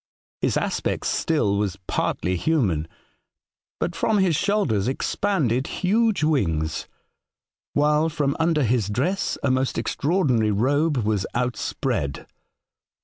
[0.39, 2.87] His aspect still was partly human;
[3.79, 6.87] but from his shoulders expanded huge wings,
[7.75, 12.25] while from under his dress a most extraordinary robe was outspread.